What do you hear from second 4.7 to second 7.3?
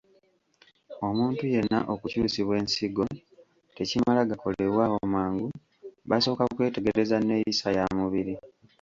awo mangu basooka kwetegereza